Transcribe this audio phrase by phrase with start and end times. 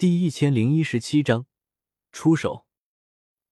[0.00, 1.44] 第一千零一十七章
[2.10, 2.64] 出手。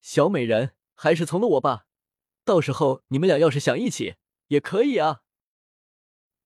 [0.00, 1.84] 小美人，还是从了我吧。
[2.42, 4.14] 到时候你们俩要是想一起，
[4.46, 5.20] 也可以啊。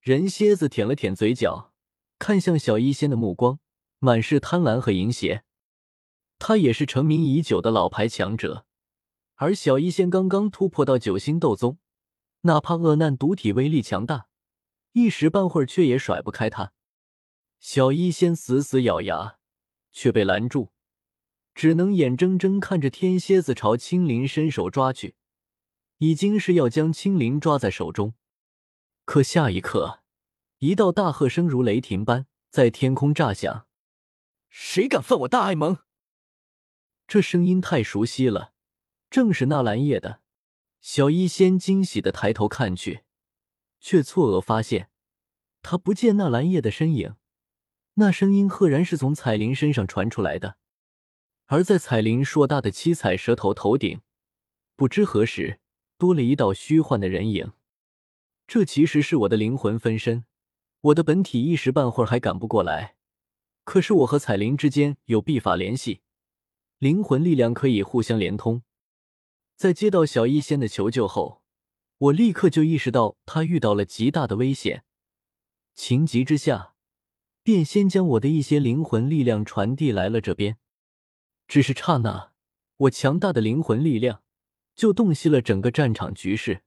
[0.01, 1.73] 人蝎子舔了舔嘴角，
[2.19, 3.61] 看向小医仙的目光
[4.01, 5.45] 满是贪婪和淫邪。
[6.41, 8.67] 他也是成名已久的老牌强者，
[9.37, 11.79] 而小医仙刚刚突破到九星斗宗，
[12.41, 14.27] 哪怕恶难毒体威力强大，
[14.95, 16.73] 一时半会儿却也甩不开他。
[17.61, 19.39] 小医仙死死咬牙，
[19.93, 20.71] 却被拦住，
[21.55, 25.15] 只能眼睁睁看着天蝎子朝青灵伸手抓去，
[25.99, 28.15] 已经是要将青灵抓在手中。
[29.05, 30.01] 可下一刻，
[30.59, 33.67] 一道大喝声如雷霆般在天空炸响
[34.49, 35.79] ：“谁敢犯我大爱盟？”
[37.07, 38.55] 这声音太熟悉了，
[39.11, 40.21] 正是纳兰叶的。
[40.81, 43.03] 小医仙惊喜的抬头看去，
[43.79, 44.91] 却错愕发现，
[45.61, 47.17] 他不见纳兰叶的身影。
[47.95, 50.57] 那声音赫然是从彩铃身上传出来的，
[51.47, 54.01] 而在彩铃硕大的七彩蛇头头顶，
[54.77, 55.61] 不知何时
[55.99, 57.53] 多了一道虚幻的人影。
[58.47, 60.25] 这其实是我的灵魂分身，
[60.81, 62.97] 我的本体一时半会儿还赶不过来。
[63.65, 66.01] 可是我和彩铃之间有秘法联系，
[66.79, 68.63] 灵魂力量可以互相连通。
[69.55, 71.43] 在接到小医仙的求救后，
[71.99, 74.83] 我立刻就意识到他遇到了极大的危险，
[75.75, 76.72] 情急之下，
[77.43, 80.59] 便先将我的一些灵魂力量传递来了这边。
[81.49, 82.33] 只是刹那，
[82.77, 84.23] 我强大的灵魂力量
[84.75, 86.63] 就洞悉了整个战场局势。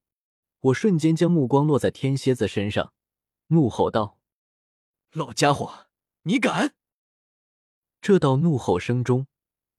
[0.60, 2.94] 我瞬间将目光落在天蝎子身上，
[3.48, 4.20] 怒吼道
[5.14, 5.88] ：“老家伙，
[6.24, 6.74] 你敢！”
[8.02, 9.28] 这道怒吼声中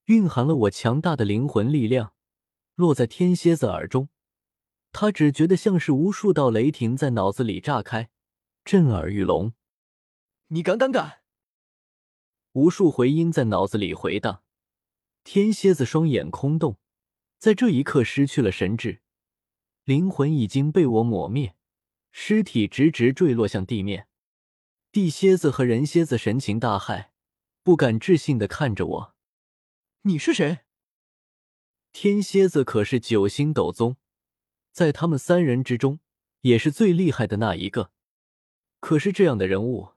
[0.07, 2.15] 蕴含了我强大的灵魂力量，
[2.75, 4.09] 落在天蝎子耳中，
[4.93, 8.09] 他只觉得像是无数道雷霆在脑子里炸开，
[8.65, 9.53] 震耳欲聋。
[10.49, 11.23] 你敢敢敢！
[12.53, 14.45] 无数回音在脑子里回荡，
[15.25, 16.79] 天蝎子双眼空洞，
[17.37, 19.03] 在这一刻失去了神智。
[19.83, 21.57] 灵魂已经被我抹灭，
[22.13, 24.07] 尸体直直坠落向地面。
[24.93, 27.09] 地蝎子和人蝎子神情大骇，
[27.65, 29.15] 不敢置信的看着我
[30.03, 30.61] ：“你是谁？”
[31.93, 33.97] 天蝎子可是九星斗宗，
[34.71, 35.99] 在他们三人之中
[36.43, 37.91] 也是最厉害的那一个。
[38.79, 39.96] 可是这样的人物，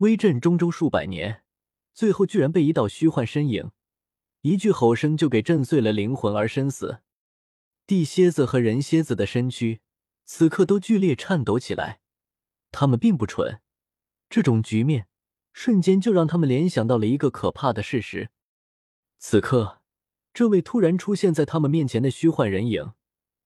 [0.00, 1.42] 威震中州数百年，
[1.92, 3.70] 最后居然被一道虚幻身影，
[4.40, 7.02] 一句吼声就给震碎了灵魂而身死。
[7.86, 9.82] 地蝎子和人蝎子的身躯
[10.24, 12.00] 此刻都剧烈颤抖起来，
[12.72, 13.60] 他们并不蠢，
[14.30, 15.06] 这种局面
[15.52, 18.30] 瞬间就让他们联想到了一个可怕的事实：
[19.18, 19.82] 此刻，
[20.32, 22.94] 这位突然出现在他们面前的虚幻人影，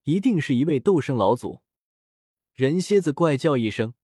[0.04, 1.62] 一定是一位斗圣老祖。
[2.53, 3.94] 人蝎子怪叫一声，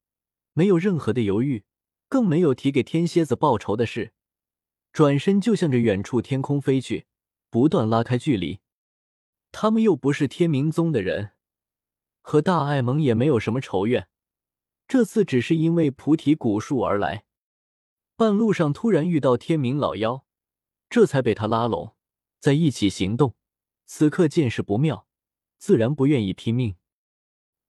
[0.53, 1.63] 没有任何的犹豫，
[2.11, 4.13] 更没有提给天蝎子报仇的事，
[4.93, 7.07] 转身就向着远处天空飞去，
[7.49, 8.59] 不断拉开距离。
[9.53, 11.35] 他们又不是天明宗的人，
[12.21, 14.09] 和大爱盟也没有什么仇怨。
[14.89, 17.25] 这次只是因为菩提古树而来，
[18.17, 20.27] 半路上突然遇到天明老妖，
[20.89, 21.95] 这才被他拉拢，
[22.41, 23.37] 在一起行动。
[23.87, 25.07] 此刻见势不妙，
[25.59, 26.75] 自然不愿意拼命。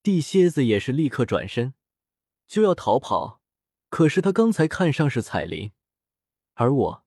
[0.01, 1.75] 地蝎子也是立刻转身
[2.47, 3.40] 就要逃跑，
[3.91, 5.73] 可是他刚才看上是彩铃，
[6.53, 7.03] 而我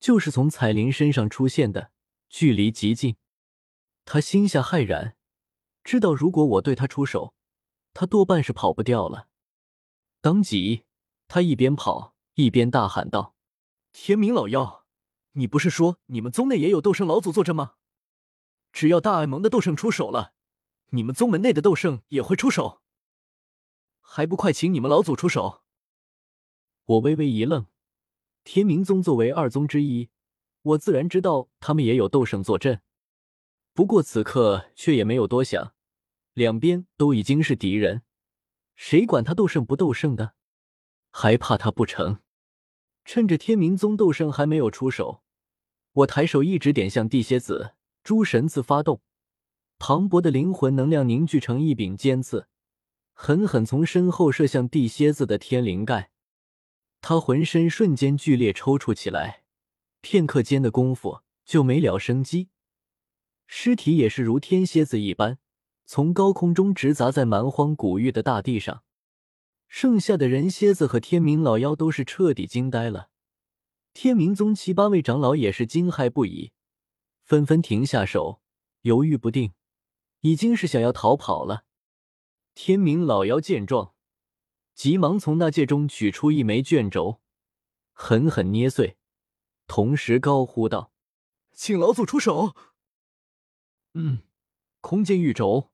[0.00, 1.92] 就是从彩铃身上出现的，
[2.28, 3.14] 距离极近。
[4.04, 5.16] 他心下骇然，
[5.84, 7.32] 知道如果我对他出手，
[7.94, 9.28] 他多半是跑不掉了。
[10.20, 10.82] 当即，
[11.28, 13.36] 他一边跑一边大喊道
[13.94, 14.84] ：“天明老妖，
[15.34, 17.74] 你不是说你们宗内也有斗圣老祖坐镇吗？
[18.72, 20.34] 只要大爱盟的斗圣出手了，
[20.88, 22.82] 你们宗门内的斗圣也会出手，
[24.00, 25.59] 还不快请你们老祖出手？”
[26.90, 27.66] 我微微一愣，
[28.42, 30.08] 天明宗作为二宗之一，
[30.62, 32.80] 我自然知道他们也有斗圣坐镇。
[33.72, 35.72] 不过此刻却也没有多想，
[36.34, 38.02] 两边都已经是敌人，
[38.74, 40.34] 谁管他斗圣不斗圣的，
[41.12, 42.18] 还怕他不成？
[43.04, 45.22] 趁着天明宗斗圣还没有出手，
[45.92, 49.00] 我抬手一指点向地蝎子，诸神刺发动，
[49.78, 52.48] 磅礴的灵魂能量凝聚成一柄尖刺，
[53.12, 56.10] 狠狠从身后射向地蝎子的天灵盖。
[57.00, 59.42] 他浑身瞬间剧烈抽搐起来，
[60.00, 62.48] 片刻间的功夫就没了生机。
[63.46, 65.38] 尸体也是如天蝎子一般，
[65.84, 68.84] 从高空中直砸在蛮荒古域的大地上。
[69.66, 73.10] 剩下的人蝎子和天明老妖都是彻底惊呆了，
[73.92, 76.52] 天明宗七八位长老也是惊骇不已，
[77.24, 78.40] 纷纷停下手，
[78.82, 79.52] 犹豫不定，
[80.20, 81.64] 已经是想要逃跑了。
[82.54, 83.94] 天明老妖见状，
[84.80, 87.20] 急忙从那戒中取出一枚卷轴，
[87.92, 88.96] 狠狠捏碎，
[89.66, 90.90] 同时高呼道
[91.52, 92.54] ：“请老祖出手！”
[93.92, 94.22] 嗯，
[94.80, 95.68] 空间玉轴，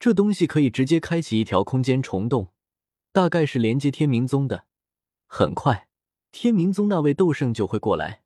[0.00, 2.52] 这东西可以直接开启一条空间虫洞，
[3.12, 4.66] 大概是连接天明宗的。
[5.28, 5.88] 很快，
[6.32, 8.24] 天明宗那位斗圣就会过来。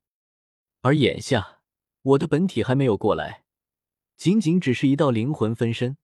[0.81, 1.61] 而眼下，
[2.01, 3.45] 我的本体还没有过来，
[4.17, 5.99] 仅仅只是一道灵魂分身。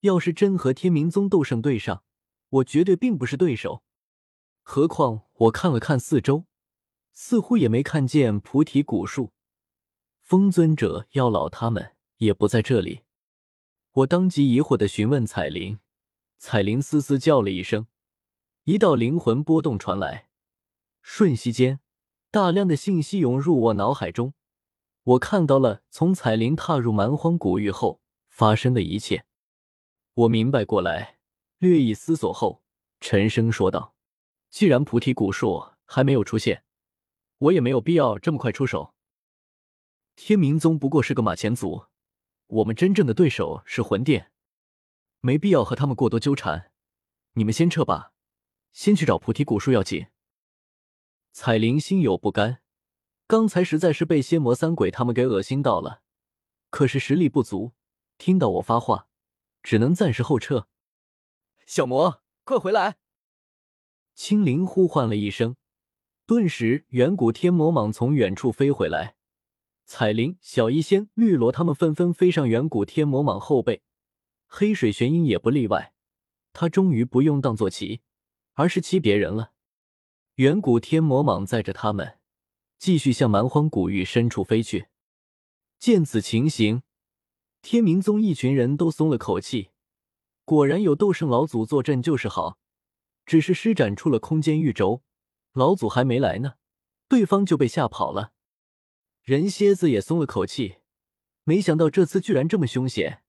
[0.00, 2.02] 要是真和天明宗斗圣对上，
[2.48, 3.82] 我绝对并不是对手。
[4.62, 6.44] 何况我看了看四周，
[7.12, 9.32] 似乎也没看见菩提古树、
[10.20, 13.02] 风尊者、妖老他们也不在这里。
[13.92, 15.80] 我当即疑惑的询问彩铃，
[16.36, 17.86] 彩铃嘶嘶叫了一声，
[18.64, 20.28] 一道灵魂波动传来，
[21.02, 21.80] 瞬息间，
[22.30, 24.34] 大量的信息涌入我脑海中。
[25.02, 29.24] 我看到了从彩铃踏入蛮荒古域后发生的一切。
[30.12, 31.17] 我明白过来，
[31.58, 32.62] 略一思索后，
[33.00, 33.96] 沉声说道
[34.48, 36.62] ：“既然菩提古树还没有出现，
[37.38, 38.94] 我也没有必要这么快出手。
[40.14, 41.86] 天明宗不过是个马前卒，
[42.46, 44.30] 我们真正的对手是魂殿，
[45.20, 46.70] 没必要和他们过多纠缠。
[47.32, 48.12] 你们先撤吧，
[48.72, 50.06] 先去找菩提古树要紧。”
[51.32, 52.62] 彩铃心有不甘，
[53.26, 56.02] 刚才实在是被仙魔三鬼他们给恶心到了，
[56.70, 57.72] 可是实力不足，
[58.16, 59.08] 听到我发话。
[59.60, 60.68] 只能暂时后撤。
[61.68, 62.96] 小魔，快回来！
[64.14, 65.54] 青灵呼唤了一声，
[66.24, 69.16] 顿时远古天魔蟒从远处飞回来。
[69.84, 73.82] 彩铃、小医仙、绿萝他们纷纷飞上远古天魔蟒后背，
[74.46, 75.92] 黑水玄鹰也不例外。
[76.54, 78.00] 他终于不用当坐骑，
[78.54, 79.52] 而是骑别人了。
[80.36, 82.18] 远古天魔蟒载着他们，
[82.78, 84.86] 继续向蛮荒古域深处飞去。
[85.78, 86.82] 见此情形。
[87.60, 89.68] 天明宗一群人都松了口气，
[90.48, 92.56] 果然有斗圣老祖坐镇就是好。
[93.26, 95.02] 只是施展出了空间玉轴，
[95.52, 96.54] 老祖还没来呢，
[97.06, 98.32] 对方就被吓跑了。
[99.22, 100.76] 人蝎子也松了口气，
[101.44, 103.22] 没想到这次居然这么凶险。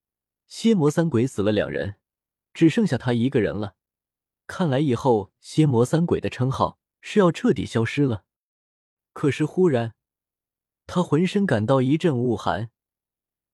[0.47, 1.95] 蝎魔三鬼死了两人，
[2.53, 3.75] 只剩下他一个人了。
[4.47, 8.23] 看来以后蝎魔三鬼的称号是要彻底消失了。
[9.11, 9.93] 可是忽然，
[10.87, 12.71] 他浑身感到一阵恶寒。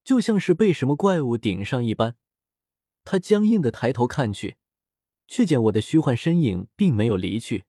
[0.04, 2.16] 就像是被什么怪物顶上一般，
[3.06, 4.58] 他僵硬的抬头看去，
[5.28, 7.66] 却见我的虚幻身影并没有离去，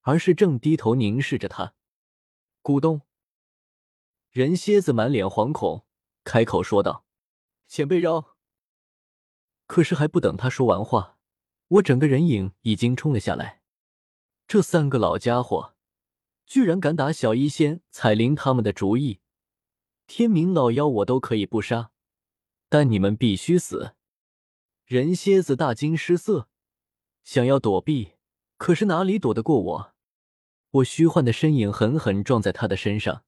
[0.00, 1.74] 而是正低头凝视着他。
[2.62, 3.02] 咕咚，
[4.30, 5.86] 人蝎子满脸惶恐，
[6.24, 7.04] 开口说道
[7.68, 8.36] ：“前辈饶。”
[9.68, 11.18] 可是还不等他说完话，
[11.68, 13.62] 我整个人影已经冲了下来。
[14.48, 15.74] 这三个老家伙，
[16.46, 19.20] 居然敢打小医仙、彩铃他们的主意！
[20.06, 21.90] 天明老妖我都可以不杀，
[22.68, 23.96] 但你们必须死！
[24.86, 26.48] 人蝎子大惊失色，
[27.24, 28.12] 想要躲避，
[28.56, 29.92] 可是哪里躲得过我？
[30.70, 33.24] 我虚幻的身影狠狠撞在他的身上，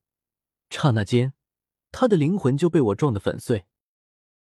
[0.70, 1.32] 刹那间，
[1.90, 3.64] 他的灵魂就被我撞得粉碎。